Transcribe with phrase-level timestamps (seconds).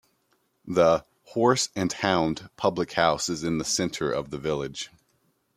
[0.65, 4.89] The "Horse and Hound" public house is in the centre of the village.